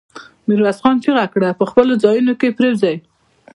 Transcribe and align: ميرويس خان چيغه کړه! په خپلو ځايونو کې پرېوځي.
ميرويس 0.47 0.77
خان 0.83 0.95
چيغه 1.03 1.25
کړه! 1.33 1.49
په 1.59 1.63
خپلو 1.69 1.93
ځايونو 2.03 2.33
کې 2.39 2.55
پرېوځي. 2.57 2.95